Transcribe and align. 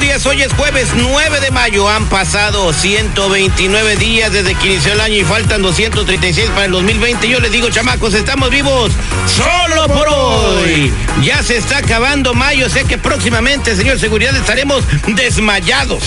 Días, 0.00 0.24
hoy 0.24 0.40
es 0.40 0.52
jueves 0.54 0.88
9 0.96 1.40
de 1.40 1.50
mayo, 1.50 1.86
han 1.86 2.06
pasado 2.06 2.72
129 2.72 3.96
días 3.96 4.32
desde 4.32 4.54
que 4.54 4.66
inició 4.72 4.94
el 4.94 5.00
año 5.00 5.16
y 5.16 5.24
faltan 5.24 5.60
236 5.60 6.48
para 6.50 6.64
el 6.64 6.72
2020. 6.72 7.28
Yo 7.28 7.38
les 7.38 7.52
digo, 7.52 7.68
chamacos, 7.68 8.14
estamos 8.14 8.48
vivos 8.48 8.92
solo 9.26 9.86
por 9.88 10.08
hoy. 10.08 10.90
Ya 11.22 11.42
se 11.42 11.58
está 11.58 11.78
acabando 11.78 12.32
mayo, 12.32 12.70
sé 12.70 12.84
que 12.84 12.96
próximamente, 12.96 13.76
señor 13.76 13.98
Seguridad, 13.98 14.34
estaremos 14.34 14.84
desmayados. 15.08 16.02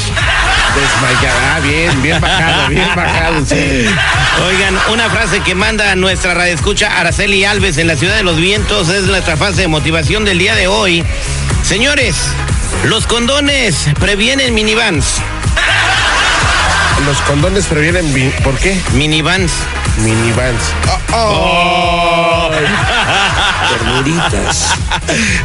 Desmayada, 0.75 1.59
bien, 1.59 2.02
bien 2.02 2.19
bajado, 2.19 2.69
bien 2.69 2.89
bajado, 2.95 3.45
sí. 3.45 3.55
Oigan, 4.47 4.75
una 4.91 5.08
frase 5.11 5.41
que 5.41 5.53
manda 5.53 5.95
nuestra 5.95 6.33
radioescucha 6.33 6.99
Araceli 6.99 7.45
Alves 7.45 7.77
en 7.77 7.86
la 7.86 7.95
Ciudad 7.95 8.16
de 8.16 8.23
los 8.23 8.38
Vientos 8.38 8.89
es 8.89 9.03
nuestra 9.03 9.38
frase 9.38 9.61
de 9.61 9.67
motivación 9.67 10.25
del 10.25 10.39
día 10.39 10.55
de 10.55 10.67
hoy. 10.67 11.03
Señores, 11.61 12.16
los 12.85 13.07
condones 13.07 13.75
previenen 13.99 14.53
minivans. 14.53 15.05
Los 17.05 17.17
condones 17.21 17.65
previenen, 17.65 18.13
mi- 18.13 18.30
¿por 18.43 18.55
qué? 18.55 18.80
Minivans. 18.93 19.52
Minivans. 19.97 20.59
Oh, 21.13 22.49
Ternuritas. 23.69 24.69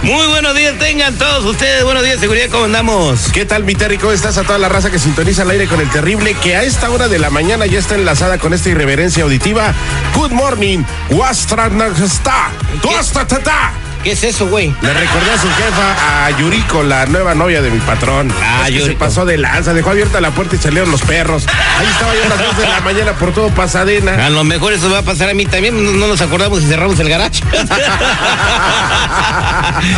Muy 0.03 0.27
buenos 0.29 0.55
días 0.55 0.79
tengan 0.79 1.15
todos 1.17 1.45
ustedes. 1.45 1.83
Buenos 1.85 2.03
días, 2.05 2.21
seguridad, 2.21 2.49
¿cómo 2.51 2.65
andamos? 2.65 3.31
¿Qué 3.33 3.45
tal, 3.45 3.65
mi 3.65 3.75
Terry? 3.75 3.99
¿Cómo 3.99 4.13
estás? 4.13 4.39
A 4.39 4.45
toda 4.45 4.59
la 4.59 4.69
raza 4.69 4.91
que 4.91 4.99
sintoniza 4.99 5.43
al 5.43 5.51
aire 5.51 5.67
con 5.67 5.81
el 5.81 5.91
terrible, 5.91 6.35
que 6.35 6.57
a 6.57 6.63
esta 6.63 6.91
hora 6.91 7.09
de 7.09 7.19
la 7.19 7.31
mañana 7.31 7.67
ya 7.67 7.79
está 7.79 7.95
enlazada 7.97 8.39
con 8.39 8.53
esta 8.55 8.69
irreverencia 8.69 9.25
auditiva. 9.25 9.73
Good 10.15 10.31
morning, 10.33 10.85
Wastranagasta. 11.11 12.51
Tuastatata. 12.83 13.73
¿Qué 14.03 14.13
es 14.13 14.25
eso, 14.25 14.47
güey? 14.47 14.75
Le 14.81 14.95
recordé 14.95 15.31
a 15.33 15.39
su 15.39 15.49
jefa, 15.49 16.27
a 16.27 16.31
Yuriko, 16.39 16.83
la 16.83 17.07
nueva 17.07 17.35
novia 17.35 17.61
de 17.61 17.71
mi 17.71 17.79
patrón. 17.81 18.33
Ah, 18.43 18.69
Es 18.69 18.75
que 18.75 18.85
se 18.87 18.93
pasó 18.93 19.25
de 19.25 19.37
lanza, 19.39 19.75
dejó 19.75 19.91
abierta 19.91 20.21
la 20.21 20.31
puerta 20.31 20.57
y 20.57 20.59
salieron 20.59 20.91
los 20.91 21.03
perros. 21.03 21.47
Ahí 21.79 21.87
estaba 21.87 22.15
yo 22.15 22.25
a 22.25 22.29
las 22.29 22.39
2 22.39 22.57
de 22.59 22.69
la 22.69 22.81
mañana 22.81 23.13
por 23.15 23.33
todo 23.35 23.49
Pasadena. 23.51 24.27
A 24.27 24.31
lo 24.31 24.45
mejor 24.45 24.73
eso 24.73 24.91
va 24.91 24.99
a 24.99 25.03
pasar 25.03 25.29
a 25.31 25.35
mí 25.35 25.47
también. 25.47 25.85
No, 25.85 25.93
no 25.93 26.07
nos 26.07 26.21
acordamos 26.21 26.61
si 26.61 26.67
cerramos 26.69 26.99
el 27.01 27.09
garage. 27.09 27.43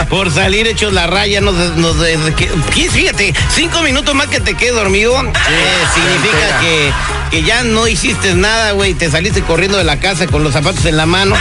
Por 0.09 0.31
salir 0.31 0.67
hechos 0.67 0.93
la 0.93 1.06
raya, 1.06 1.41
nos. 1.41 1.55
nos 1.77 1.97
fíjate, 2.91 3.34
cinco 3.55 3.82
minutos 3.82 4.15
más 4.15 4.27
que 4.28 4.41
te 4.41 4.55
quedes 4.55 4.75
dormido. 4.75 5.15
eh, 5.22 5.31
significa 5.94 6.59
que, 6.61 6.93
que 7.31 7.43
ya 7.43 7.62
no 7.65 7.87
hiciste 7.88 8.34
nada, 8.34 8.72
güey. 8.72 8.94
Te 8.94 9.11
saliste 9.11 9.43
corriendo 9.43 9.78
de 9.78 9.84
la 9.84 9.99
casa 10.00 10.27
con 10.27 10.43
los 10.44 10.53
zapatos 10.53 10.84
en 10.87 10.97
la 10.97 11.06
mano. 11.06 11.34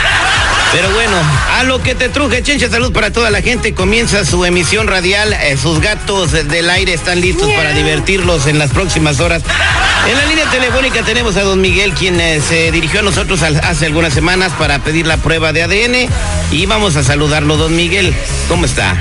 Pero 0.71 0.87
bueno, 0.93 1.17
a 1.57 1.63
lo 1.63 1.81
que 1.81 1.95
te 1.95 2.09
truje, 2.09 2.43
Chencha, 2.43 2.69
salud 2.69 2.91
para 2.91 3.11
toda 3.11 3.31
la 3.31 3.41
gente. 3.41 3.73
Comienza 3.73 4.23
su 4.23 4.45
emisión 4.45 4.87
radial. 4.87 5.33
eh, 5.33 5.57
sus 5.57 5.81
gatos 5.81 6.31
del 6.31 6.69
aire 6.69 6.93
están 6.93 7.19
listos 7.21 7.49
para 7.53 7.71
divertirlos 7.73 8.45
en 8.45 8.59
las 8.59 8.69
próximas 8.69 9.19
horas. 9.19 9.41
En 10.07 10.15
la 10.15 10.25
línea 10.27 10.45
telefónica 10.51 11.01
tenemos 11.01 11.35
a 11.37 11.41
don 11.41 11.59
Miguel, 11.59 11.93
quien 11.93 12.19
eh, 12.21 12.39
se 12.39 12.71
dirigió 12.71 12.99
a 12.99 13.03
nosotros 13.03 13.41
al- 13.41 13.57
hace 13.57 13.87
algunas 13.87 14.13
semanas 14.13 14.51
para 14.59 14.77
pedir 14.79 15.07
la 15.07 15.17
prueba 15.17 15.51
de 15.53 15.63
ADN. 15.63 16.07
Y 16.51 16.65
vamos 16.67 16.95
a 16.97 17.03
saludarlo, 17.03 17.57
don 17.57 17.75
Miguel. 17.75 18.13
¿Cómo 18.47 18.65
está? 18.65 18.95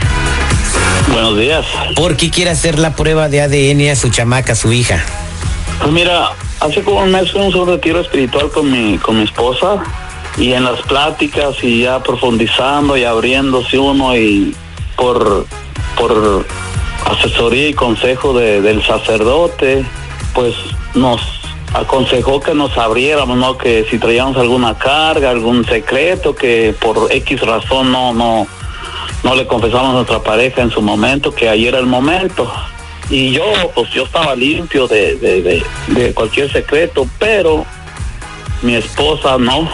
Buenos 1.12 1.38
días. 1.38 1.66
¿Por 1.94 2.16
qué 2.16 2.30
quiere 2.30 2.50
hacer 2.50 2.78
la 2.78 2.96
prueba 2.96 3.28
de 3.28 3.42
ADN 3.42 3.90
a 3.90 3.96
su 3.96 4.08
chamaca, 4.08 4.52
a 4.54 4.56
su 4.56 4.72
hija? 4.72 5.04
Pues 5.80 5.92
mira, 5.92 6.30
hace 6.60 6.82
como 6.82 7.00
un 7.02 7.12
mes 7.12 7.30
fuimos 7.30 7.54
a 7.54 7.58
un 7.58 7.68
retiro 7.68 8.00
espiritual 8.00 8.50
con 8.50 8.70
mi, 8.70 8.96
con 8.98 9.18
mi 9.18 9.24
esposa 9.24 9.76
y 10.36 10.52
en 10.52 10.64
las 10.64 10.80
pláticas 10.82 11.56
y 11.62 11.82
ya 11.82 12.02
profundizando 12.02 12.96
y 12.96 13.04
abriéndose 13.04 13.78
uno 13.78 14.16
y 14.16 14.54
por, 14.96 15.46
por 15.96 16.44
asesoría 17.06 17.68
y 17.70 17.74
consejo 17.74 18.32
de- 18.32 18.60
del 18.60 18.82
sacerdote, 18.84 19.84
pues 20.34 20.54
nos 20.94 21.20
aconsejó 21.74 22.40
que 22.40 22.54
nos 22.54 22.76
abriéramos, 22.78 23.36
¿no? 23.36 23.58
Que 23.58 23.86
si 23.90 23.98
traíamos 23.98 24.36
alguna 24.36 24.76
carga, 24.78 25.30
algún 25.30 25.64
secreto 25.64 26.34
que 26.34 26.74
por 26.80 27.08
X 27.12 27.40
razón 27.42 27.90
no, 27.92 28.12
no, 28.14 28.46
no 29.22 29.34
le 29.34 29.46
confesamos 29.46 29.90
a 29.90 29.92
nuestra 29.94 30.20
pareja 30.22 30.62
en 30.62 30.70
su 30.70 30.80
momento, 30.82 31.34
que 31.34 31.48
ahí 31.48 31.66
era 31.66 31.78
el 31.78 31.86
momento. 31.86 32.50
Y 33.10 33.30
yo, 33.32 33.44
pues 33.74 33.90
yo 33.90 34.04
estaba 34.04 34.34
limpio 34.36 34.86
de, 34.86 35.16
de, 35.16 35.62
de 35.88 36.14
cualquier 36.14 36.50
secreto, 36.52 37.06
pero 37.18 37.64
mi 38.62 38.74
esposa 38.74 39.36
no. 39.38 39.68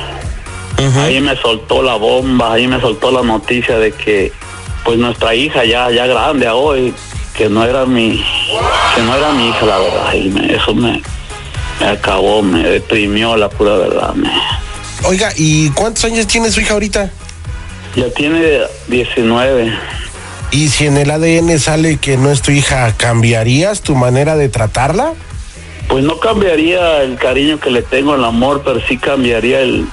Ahí 0.99 1.21
me 1.21 1.37
soltó 1.37 1.83
la 1.83 1.95
bomba, 1.95 2.55
ahí 2.55 2.67
me 2.67 2.81
soltó 2.81 3.11
la 3.11 3.23
noticia 3.23 3.79
de 3.79 3.93
que 3.93 4.33
pues 4.85 4.99
nuestra 4.99 5.35
hija 5.35 5.65
ya, 5.65 5.91
ya 5.91 6.07
grande 6.07 6.47
a 6.47 6.55
hoy, 6.55 6.93
que 7.37 7.49
no 7.49 7.65
era 7.65 7.87
mi, 7.87 8.23
que 8.95 9.03
no 9.03 9.17
era 9.17 9.33
mi 9.33 9.49
hija 9.49 9.65
la 9.67 9.79
verdad, 9.79 10.13
y 10.15 10.29
me- 10.29 10.55
eso 10.55 10.75
me, 10.75 11.01
me 11.81 11.87
acabó, 11.87 12.43
me 12.43 12.63
deprimió 12.63 13.37
la 13.37 13.49
pura 13.49 13.77
verdad, 13.77 14.15
me, 14.15 14.31
Oiga, 15.05 15.33
¿y 15.37 15.71
cuántos 15.71 16.05
años 16.05 16.27
tiene 16.27 16.51
su 16.51 16.61
hija 16.61 16.75
ahorita? 16.75 17.11
ya 17.97 18.11
tiene 18.11 18.61
19. 18.89 19.73
Y 20.51 20.69
si 20.69 20.87
en 20.87 20.97
el 20.97 21.11
ADN 21.11 21.59
sale 21.59 21.97
que 21.99 22.17
no 22.17 22.31
es 22.31 22.43
tu 22.43 22.51
hija, 22.51 22.93
¿cambiarías 22.97 23.81
tu 23.83 23.95
manera 23.95 24.37
de 24.37 24.49
tratarla? 24.49 25.13
Pues 25.89 26.05
no 26.05 26.19
cambiaría 26.19 27.03
el 27.03 27.17
cariño 27.17 27.59
que 27.61 27.71
le 27.71 27.83
tengo, 27.83 28.15
el 28.17 28.25
amor, 28.25 28.63
pero 28.65 28.81
sí 28.87 28.97
cambiaría 28.99 29.61
el, 29.61 29.87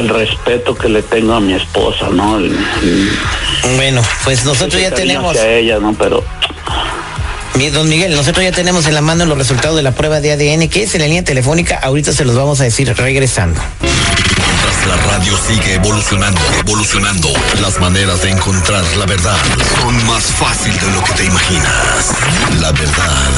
el 0.00 0.08
respeto 0.08 0.74
que 0.74 0.88
le 0.88 1.02
tengo 1.02 1.34
a 1.34 1.40
mi 1.40 1.52
esposa, 1.54 2.08
¿no? 2.10 2.38
El- 2.38 2.56
el- 2.82 3.76
Bueno, 3.76 4.02
pues 4.24 4.44
nosotros 4.44 4.80
ya 4.80 4.90
tenemos. 4.90 5.36
hacia 5.36 5.52
ella, 5.52 5.78
¿no? 5.78 5.94
Pero 5.94 6.24
Don 7.74 7.88
Miguel, 7.90 8.14
nosotros 8.16 8.42
ya 8.42 8.52
tenemos 8.52 8.86
en 8.86 8.94
la 8.94 9.02
mano 9.02 9.26
los 9.26 9.36
resultados 9.36 9.76
de 9.76 9.82
la 9.82 9.92
prueba 9.92 10.20
de 10.20 10.32
ADN, 10.32 10.68
que 10.70 10.84
es 10.84 10.94
en 10.94 11.02
la 11.02 11.06
línea 11.08 11.22
telefónica. 11.24 11.78
Ahorita 11.82 12.10
se 12.12 12.24
los 12.24 12.34
vamos 12.34 12.58
a 12.60 12.64
decir 12.64 12.90
regresando. 12.96 13.60
Mientras 13.82 14.86
la 14.86 14.96
radio 15.12 15.36
sigue 15.46 15.74
evolucionando, 15.74 16.40
evolucionando, 16.58 17.28
las 17.60 17.78
maneras 17.78 18.22
de 18.22 18.30
encontrar 18.30 18.82
la 18.96 19.04
verdad 19.04 19.36
son 19.82 20.06
más 20.06 20.22
fácil 20.24 20.72
de 20.72 20.90
lo 20.90 21.04
que 21.04 21.12
te 21.12 21.24
imaginas. 21.26 22.14
La 22.62 22.72
verdad 22.72 23.28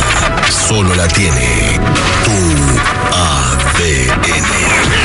solo 0.69 0.94
la 0.94 1.08
tiene 1.08 1.81
tu 2.25 2.31
ADN. 3.16 5.01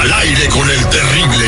Al 0.00 0.10
aire 0.14 0.48
con 0.48 0.70
el 0.70 0.86
terrible. 0.86 1.44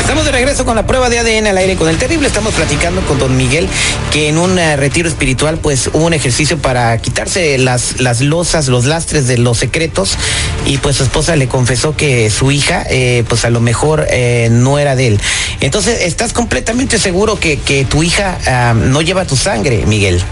Estamos 0.00 0.24
de 0.24 0.32
regreso 0.32 0.64
con 0.64 0.74
la 0.74 0.86
prueba 0.86 1.10
de 1.10 1.18
ADN 1.18 1.48
al 1.48 1.58
aire 1.58 1.76
con 1.76 1.90
el 1.90 1.98
terrible. 1.98 2.28
Estamos 2.28 2.54
platicando 2.54 3.02
con 3.02 3.18
don 3.18 3.36
Miguel 3.36 3.68
que 4.10 4.30
en 4.30 4.38
un 4.38 4.58
eh, 4.58 4.76
retiro 4.76 5.06
espiritual 5.06 5.58
pues 5.58 5.90
hubo 5.92 6.06
un 6.06 6.14
ejercicio 6.14 6.56
para 6.56 6.96
quitarse 6.96 7.58
las, 7.58 8.00
las 8.00 8.22
losas, 8.22 8.68
los 8.68 8.86
lastres 8.86 9.26
de 9.26 9.36
los 9.36 9.58
secretos 9.58 10.16
y 10.64 10.78
pues 10.78 10.96
su 10.96 11.02
esposa 11.02 11.36
le 11.36 11.46
confesó 11.46 11.94
que 11.94 12.30
su 12.30 12.50
hija 12.50 12.86
eh, 12.88 13.22
pues 13.28 13.44
a 13.44 13.50
lo 13.50 13.60
mejor 13.60 14.06
eh, 14.08 14.48
no 14.50 14.78
era 14.78 14.96
de 14.96 15.08
él. 15.08 15.20
Entonces, 15.60 16.04
¿estás 16.04 16.32
completamente 16.32 16.98
seguro 16.98 17.38
que, 17.38 17.58
que 17.58 17.84
tu 17.84 18.02
hija 18.02 18.38
ah, 18.46 18.72
no 18.74 19.02
lleva 19.02 19.26
tu 19.26 19.36
sangre, 19.36 19.84
Miguel? 19.84 20.22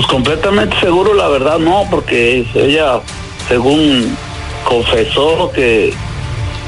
Pues 0.00 0.12
completamente 0.12 0.80
seguro, 0.80 1.12
la 1.12 1.28
verdad, 1.28 1.58
no, 1.58 1.84
porque 1.90 2.46
ella, 2.54 3.00
según 3.48 4.16
confesó 4.64 5.52
que 5.54 5.92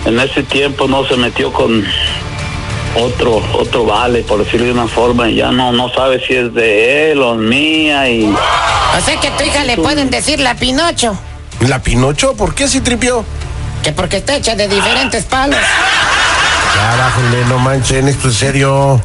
en 0.05 0.20
ese 0.20 0.43
tiempo 0.43 0.87
no 0.87 1.06
se 1.06 1.17
metió 1.17 1.50
con 1.50 1.82
otro 2.94 3.43
otro 3.55 3.87
vale, 3.87 4.23
por 4.23 4.44
decirlo 4.44 4.67
de 4.67 4.73
una 4.73 4.87
forma, 4.87 5.31
y 5.31 5.37
ya 5.37 5.50
no 5.50 5.73
no 5.73 5.88
sabe 5.94 6.23
si 6.26 6.34
es 6.34 6.52
de 6.52 7.12
él 7.12 7.23
o 7.23 7.34
mía 7.34 8.06
y 8.11 8.25
O 8.25 9.00
sea 9.02 9.19
que 9.19 9.29
a 9.29 9.37
tu 9.38 9.44
hija 9.44 9.64
le 9.64 9.78
pueden 9.78 10.11
decir 10.11 10.38
la 10.38 10.55
Pinocho, 10.56 11.17
¿La 11.61 11.82
Pinocho? 11.82 12.35
¿Por 12.35 12.55
qué 12.55 12.69
se 12.69 12.82
tripió? 12.82 13.25
que 13.82 13.93
porque 13.93 14.19
está 14.19 14.37
hecha 14.37 14.55
de 14.55 14.69
diferentes 14.69 15.25
palos. 15.25 15.58
Ya, 16.76 16.96
bájenle, 16.96 17.46
no 17.46 17.58
manchen, 17.58 18.08
esto 18.08 18.28
es 18.28 18.35
serio. 18.35 19.00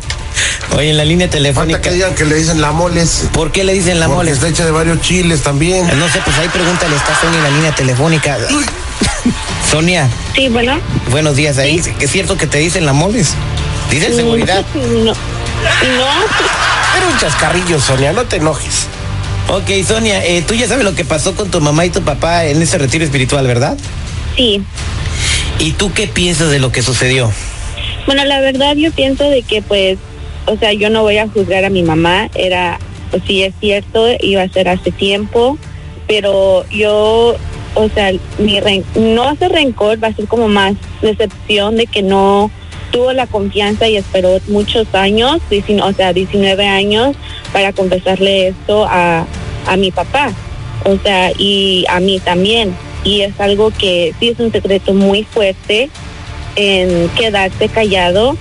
Oye, 0.75 0.89
en 0.91 0.97
la 0.97 1.05
línea 1.05 1.27
Falta 1.27 1.37
telefónica. 1.37 1.81
que 1.81 1.91
digan 1.91 2.13
que 2.13 2.25
le 2.25 2.35
dicen 2.35 2.61
la 2.61 2.71
moles. 2.71 3.27
¿Por 3.33 3.51
qué 3.51 3.63
le 3.63 3.73
dicen 3.73 3.99
la 3.99 4.05
porque 4.07 4.17
mole? 4.17 4.31
está 4.31 4.47
hecha 4.47 4.65
de 4.65 4.71
varios 4.71 5.01
chiles 5.01 5.41
también. 5.41 5.87
No 5.97 6.07
sé, 6.09 6.19
pues 6.23 6.37
ahí 6.37 6.47
pregúntale, 6.49 6.95
está 6.95 7.19
Sonia 7.19 7.37
en 7.37 7.43
la 7.43 7.49
línea 7.49 7.71
telefónica. 7.75 8.37
Sonia, 9.71 10.07
Sí, 10.35 10.47
bueno. 10.49 10.79
buenos 11.11 11.35
días. 11.35 11.57
Ahí 11.57 11.81
es 11.99 12.11
cierto 12.11 12.37
que 12.37 12.47
te 12.47 12.57
dicen 12.59 12.85
la 12.85 12.93
moles. 12.93 13.33
Dicen 13.89 14.15
seguridad. 14.15 14.63
No. 14.75 15.13
No. 15.13 16.05
Era 16.97 17.07
un 17.11 17.17
chascarrillo, 17.19 17.79
Sonia, 17.81 18.13
no 18.13 18.23
te 18.25 18.35
enojes. 18.35 18.85
Ok, 19.49 19.69
Sonia, 19.87 20.23
eh, 20.23 20.43
tú 20.47 20.53
ya 20.53 20.67
sabes 20.67 20.83
lo 20.83 20.93
que 20.93 21.03
pasó 21.03 21.33
con 21.35 21.49
tu 21.49 21.59
mamá 21.61 21.83
y 21.85 21.89
tu 21.89 22.01
papá 22.03 22.45
en 22.45 22.61
ese 22.61 22.77
retiro 22.77 23.03
espiritual, 23.03 23.47
¿verdad? 23.47 23.75
Sí. 24.35 24.61
¿Y 25.57 25.71
tú 25.71 25.91
qué 25.93 26.07
piensas 26.07 26.51
de 26.51 26.59
lo 26.59 26.71
que 26.71 26.83
sucedió? 26.83 27.31
Bueno, 28.05 28.23
la 28.25 28.39
verdad 28.39 28.75
yo 28.75 28.91
pienso 28.91 29.23
de 29.23 29.41
que 29.41 29.61
pues, 29.63 29.97
o 30.47 30.57
sea, 30.57 30.73
yo 30.73 30.89
no 30.89 31.03
voy 31.03 31.17
a 31.17 31.27
juzgar 31.27 31.63
a 31.65 31.69
mi 31.69 31.83
mamá. 31.83 32.29
Era, 32.35 32.79
pues 33.11 33.21
sí 33.27 33.43
es 33.43 33.53
cierto, 33.59 34.07
iba 34.21 34.41
a 34.41 34.49
ser 34.49 34.67
hace 34.69 34.91
tiempo, 34.91 35.57
pero 36.07 36.65
yo, 36.69 37.35
o 37.75 37.89
sea, 37.93 38.11
mi 38.39 38.59
ren- 38.59 38.83
no 38.95 39.23
hace 39.23 39.47
rencor, 39.49 40.03
va 40.03 40.07
a 40.09 40.13
ser 40.13 40.27
como 40.27 40.47
más 40.47 40.73
decepción 41.01 41.75
de 41.75 41.85
que 41.87 42.01
no 42.01 42.49
tuvo 42.91 43.11
la 43.13 43.27
confianza 43.27 43.87
y 43.87 43.97
esperó 43.97 44.39
muchos 44.47 44.87
años, 44.95 45.41
o 45.83 45.91
sea, 45.93 46.13
19 46.13 46.65
años 46.65 47.15
para 47.53 47.73
confesarle 47.73 48.47
esto 48.47 48.85
a, 48.89 49.25
a 49.67 49.77
mi 49.77 49.91
papá, 49.91 50.31
o 50.85 50.97
sea, 51.03 51.31
y 51.37 51.85
a 51.89 51.99
mí 51.99 52.19
también. 52.19 52.73
Y 53.03 53.21
es 53.21 53.39
algo 53.39 53.71
que 53.71 54.13
sí 54.19 54.29
es 54.29 54.39
un 54.39 54.51
secreto 54.51 54.93
muy 54.93 55.23
fuerte 55.23 55.89
en 56.55 57.09
quedarse 57.17 57.69
callado, 57.69 58.35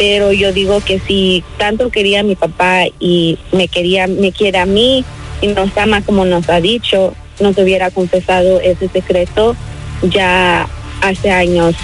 pero 0.00 0.32
yo 0.32 0.50
digo 0.50 0.80
que 0.80 0.98
si 0.98 1.44
tanto 1.58 1.90
quería 1.90 2.20
a 2.20 2.22
mi 2.22 2.34
papá 2.34 2.84
y 2.98 3.38
me 3.52 3.68
quería, 3.68 4.06
me 4.06 4.32
quiere 4.32 4.58
a 4.58 4.64
mí 4.64 5.04
y 5.42 5.48
nos 5.48 5.76
ama 5.76 6.00
como 6.00 6.24
nos 6.24 6.48
ha 6.48 6.58
dicho, 6.58 7.12
nos 7.38 7.58
hubiera 7.58 7.90
confesado 7.90 8.60
ese 8.60 8.88
secreto 8.88 9.54
ya 10.00 10.66
hace 11.02 11.30
años 11.30 11.74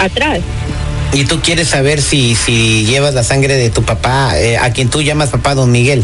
atrás. 0.00 0.40
Y 1.12 1.24
tú 1.24 1.38
quieres 1.40 1.68
saber 1.68 2.02
si, 2.02 2.34
si 2.34 2.84
llevas 2.84 3.14
la 3.14 3.22
sangre 3.22 3.54
de 3.54 3.70
tu 3.70 3.84
papá, 3.84 4.36
eh, 4.36 4.58
a 4.58 4.72
quien 4.72 4.90
tú 4.90 5.00
llamas 5.00 5.30
papá 5.30 5.54
don 5.54 5.70
Miguel. 5.70 6.02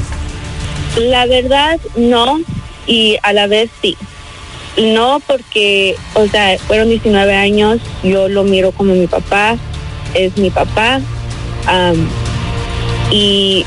La 0.96 1.26
verdad, 1.26 1.80
no, 1.96 2.38
y 2.86 3.16
a 3.24 3.32
la 3.32 3.48
vez 3.48 3.68
sí. 3.82 3.96
No, 4.76 5.20
porque, 5.26 5.96
o 6.14 6.28
sea, 6.28 6.56
fueron 6.68 6.88
19 6.88 7.34
años, 7.34 7.80
yo 8.04 8.28
lo 8.28 8.44
miro 8.44 8.70
como 8.70 8.94
mi 8.94 9.08
papá, 9.08 9.56
es 10.14 10.36
mi 10.38 10.50
papá. 10.50 11.00
Y 13.10 13.64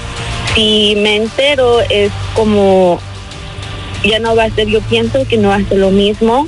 si 0.55 0.95
me 0.97 1.15
entero, 1.17 1.81
es 1.89 2.11
como, 2.35 2.99
ya 4.03 4.19
no 4.19 4.35
va 4.35 4.45
a 4.45 4.49
ser, 4.49 4.67
yo 4.67 4.81
pienso 4.81 5.25
que 5.27 5.37
no 5.37 5.55
ser 5.67 5.77
lo 5.77 5.91
mismo 5.91 6.47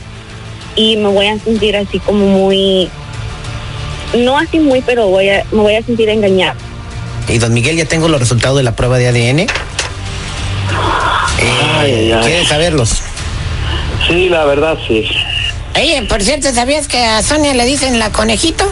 y 0.76 0.98
me 0.98 1.10
voy 1.10 1.28
a 1.28 1.38
sentir 1.40 1.76
así 1.78 2.00
como 2.00 2.26
muy, 2.26 2.90
no 4.14 4.38
así 4.38 4.60
muy, 4.60 4.82
pero 4.82 5.08
voy 5.08 5.30
a, 5.30 5.46
me 5.52 5.62
voy 5.62 5.76
a 5.76 5.84
sentir 5.84 6.10
engañada. 6.10 6.56
Y 7.28 7.38
don 7.38 7.54
Miguel, 7.54 7.78
ya 7.78 7.86
tengo 7.86 8.08
los 8.08 8.20
resultados 8.20 8.58
de 8.58 8.64
la 8.64 8.76
prueba 8.76 8.98
de 8.98 9.08
ADN. 9.08 9.40
Eh, 9.40 9.48
Ay, 11.80 11.94
ay, 11.94 12.12
ay. 12.12 12.22
¿Quieres 12.24 12.48
saberlos? 12.48 13.02
Sí, 14.08 14.30
la 14.30 14.46
verdad 14.46 14.78
sí. 14.88 15.06
Oye, 15.76 16.02
por 16.04 16.22
cierto, 16.22 16.52
¿sabías 16.52 16.88
que 16.88 17.04
a 17.04 17.22
Sonia 17.22 17.54
le 17.54 17.66
dicen 17.66 18.00
la 18.00 18.12
conejito? 18.12 18.70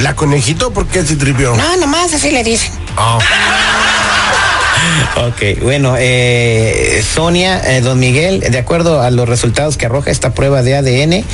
¿La 0.00 0.14
conejito 0.14 0.72
por 0.72 0.86
qué 0.86 1.04
se 1.04 1.16
tripió? 1.16 1.56
No, 1.56 1.76
nomás 1.76 2.12
así 2.12 2.30
le 2.30 2.42
dicen. 2.44 2.70
Ah, 2.96 3.18
Ok, 5.16 5.62
bueno, 5.62 5.94
eh, 5.98 7.02
Sonia, 7.14 7.60
eh, 7.64 7.80
don 7.80 7.98
Miguel, 7.98 8.40
de 8.40 8.58
acuerdo 8.58 9.00
a 9.00 9.10
los 9.10 9.28
resultados 9.28 9.76
que 9.76 9.86
arroja 9.86 10.10
esta 10.10 10.34
prueba 10.34 10.62
de 10.62 10.76
ADN, 10.76 11.24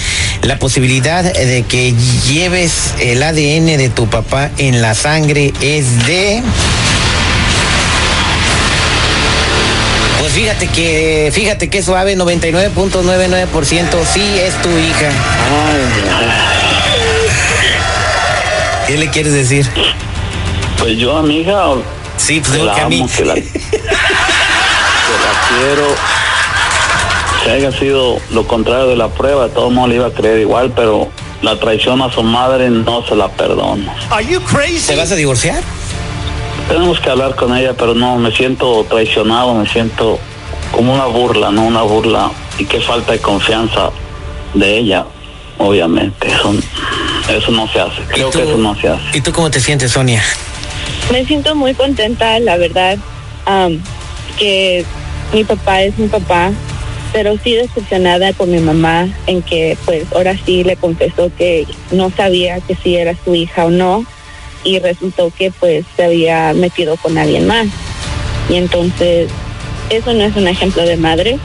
la 0.42 0.58
posibilidad 0.58 1.24
de 1.24 1.64
que 1.66 1.94
lleves 2.28 2.94
el 3.00 3.22
ADN 3.22 3.76
de 3.78 3.88
tu 3.88 4.06
papá 4.08 4.50
en 4.58 4.82
la 4.82 4.94
sangre 4.94 5.52
es 5.60 6.06
de... 6.06 6.42
Pues 10.20 10.32
fíjate 10.32 10.66
que, 10.68 11.30
fíjate 11.32 11.68
que 11.68 11.82
suave, 11.82 12.16
99.99% 12.16 14.06
sí 14.12 14.22
es 14.38 14.54
tu 14.62 14.68
hija. 14.68 15.10
¿Qué 18.86 18.96
le 18.96 19.08
quieres 19.10 19.32
decir? 19.32 19.66
Pues 20.78 20.96
yo 20.96 21.16
a 21.16 21.22
mi 21.22 21.40
hija 21.40 21.64
Sí, 22.16 22.40
pues 22.40 22.52
que 22.52 22.58
digo 22.58 22.74
que 22.74 22.80
a 22.80 22.88
mí. 22.88 23.06
que 23.16 23.24
la, 23.24 23.34
que 23.34 23.40
la 23.40 23.50
quiero. 25.48 25.86
Si 27.42 27.50
haya 27.50 27.72
sido 27.72 28.18
lo 28.32 28.46
contrario 28.46 28.86
de 28.88 28.96
la 28.96 29.08
prueba, 29.08 29.48
de 29.48 29.54
todo 29.54 29.70
modo 29.70 29.88
le 29.88 29.94
iba 29.96 30.06
a 30.08 30.10
creer 30.10 30.40
igual, 30.40 30.72
pero 30.76 31.08
la 31.40 31.58
traición 31.58 32.02
a 32.02 32.12
su 32.12 32.22
madre 32.22 32.68
no 32.68 33.02
se 33.06 33.16
la 33.16 33.28
perdono. 33.28 33.90
¿Te 34.86 34.96
vas 34.96 35.10
a 35.10 35.14
divorciar? 35.14 35.62
Tenemos 36.68 37.00
que 37.00 37.10
hablar 37.10 37.34
con 37.34 37.56
ella, 37.56 37.72
pero 37.76 37.94
no, 37.94 38.16
me 38.18 38.30
siento 38.32 38.84
traicionado, 38.88 39.54
me 39.54 39.66
siento 39.66 40.18
como 40.70 40.92
una 40.94 41.06
burla, 41.06 41.50
¿no? 41.50 41.62
Una 41.64 41.82
burla 41.82 42.30
y 42.58 42.66
qué 42.66 42.80
falta 42.80 43.12
de 43.12 43.20
confianza 43.20 43.90
de 44.54 44.78
ella, 44.78 45.06
obviamente. 45.58 46.28
Eso, 46.28 46.52
eso 47.34 47.50
no 47.52 47.66
se 47.68 47.80
hace, 47.80 48.02
creo 48.08 48.28
¿Y 48.28 48.32
tú- 48.32 48.38
que 48.38 48.44
eso 48.44 48.56
no 48.58 48.74
se 48.80 48.88
hace. 48.88 49.18
¿Y 49.18 49.20
tú 49.20 49.32
cómo 49.32 49.50
te 49.50 49.60
sientes, 49.60 49.92
Sonia? 49.92 50.22
Me 51.12 51.24
siento 51.26 51.54
muy 51.54 51.74
contenta, 51.74 52.38
la 52.40 52.56
verdad, 52.56 52.98
am, 53.46 53.80
que 54.38 54.84
mi 55.32 55.44
papá 55.44 55.82
es 55.82 55.96
mi 55.98 56.08
papá, 56.08 56.50
pero 57.12 57.36
sí 57.42 57.54
decepcionada 57.54 58.32
con 58.32 58.50
mi 58.50 58.58
mamá 58.60 59.08
en 59.26 59.42
que 59.42 59.76
pues 59.84 60.04
ahora 60.14 60.36
sí 60.46 60.62
le 60.62 60.76
confesó 60.76 61.30
que 61.36 61.66
no 61.90 62.10
sabía 62.16 62.60
que 62.60 62.76
si 62.76 62.96
era 62.96 63.14
su 63.24 63.34
hija 63.34 63.64
o 63.66 63.70
no 63.70 64.04
y 64.62 64.78
resultó 64.78 65.32
que 65.36 65.50
pues 65.50 65.84
se 65.96 66.04
había 66.04 66.52
metido 66.52 66.96
con 66.96 67.18
alguien 67.18 67.46
más. 67.48 67.66
Y 68.48 68.54
entonces 68.56 69.28
eso 69.88 70.12
no 70.14 70.22
es 70.22 70.36
un 70.36 70.46
ejemplo 70.46 70.82
de 70.84 70.96
madre. 70.96 71.38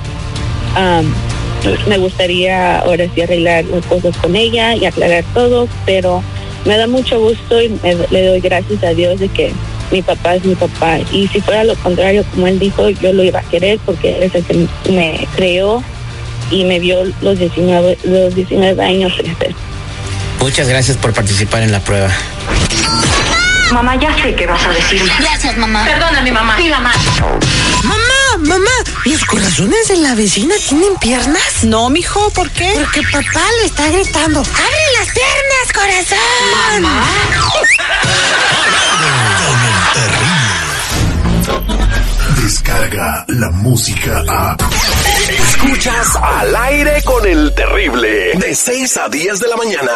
Me 1.88 1.98
gustaría 1.98 2.80
ahora 2.80 3.06
sí 3.14 3.22
arreglar 3.22 3.66
las 3.66 3.86
cosas 3.86 4.16
con 4.18 4.36
ella 4.36 4.76
y 4.76 4.86
aclarar 4.86 5.24
todo, 5.34 5.68
pero 5.86 6.24
me 6.66 6.78
da 6.78 6.88
mucho 6.88 7.20
gusto 7.20 7.62
y 7.62 7.78
le 8.10 8.28
doy 8.28 8.40
gracias 8.40 8.84
a 8.84 8.94
Dios 8.94 9.20
de 9.20 9.30
que 9.30 9.52
mi 9.92 10.02
papá 10.02 10.36
es 10.36 10.46
mi 10.46 10.56
papá. 10.56 11.00
Y 11.12 11.28
si 11.28 11.42
fuera 11.42 11.64
lo 11.64 11.76
contrario, 11.76 12.24
como 12.32 12.48
él 12.48 12.60
dijo, 12.60 12.90
yo 12.90 13.14
lo 13.14 13.24
iba 13.24 13.40
a 13.40 13.44
querer 13.44 13.80
porque 13.86 14.18
él 14.18 14.24
es 14.24 14.36
el 14.36 14.44
que 14.46 14.92
me 14.92 15.28
creó 15.36 15.84
y 16.52 16.64
me 16.66 16.80
vio 16.80 17.04
los 17.22 17.40
19, 17.40 17.98
los 18.04 18.36
19 18.36 18.84
años. 18.84 19.14
Muchas 20.40 20.68
gracias 20.68 20.98
por 20.98 21.14
participar 21.14 21.64
en 21.64 21.72
la 21.72 21.80
prueba. 21.80 22.12
Mamá, 23.72 23.96
ya 23.96 24.16
sé 24.22 24.36
qué 24.36 24.46
vas 24.46 24.64
a 24.66 24.70
decirme. 24.70 25.12
Gracias, 25.20 25.58
mamá. 25.58 25.84
Perdóname, 25.86 26.32
mamá. 26.32 26.58
Sí, 26.58 26.70
mamá. 26.70 26.92
Mamá, 27.84 28.38
mamá, 28.40 28.72
¿los 29.06 29.26
corazones 29.26 29.88
de 29.88 29.98
la 29.98 30.16
vecina 30.16 30.56
tienen 30.68 30.96
piernas? 30.98 31.64
No, 31.64 31.90
mijo, 31.90 32.30
¿por 32.32 32.50
qué? 32.52 32.72
Porque 32.76 33.02
papá 33.12 33.44
le 33.60 33.66
está 33.66 33.88
gritando. 33.90 34.40
¡Abre 34.42 34.86
las 35.00 35.10
piernas, 35.14 35.74
corazón! 35.74 36.86
Descarga 42.42 43.26
la 43.28 43.50
música 43.52 44.24
a. 44.28 44.58
Escuchas 45.28 46.16
al 46.22 46.56
aire 46.56 47.02
con 47.04 47.26
el 47.26 47.54
terrible. 47.56 48.34
De 48.36 48.54
6 48.54 48.98
a 48.98 49.10
10 49.10 49.40
de 49.40 49.48
la 49.48 49.56
mañana. 49.58 49.92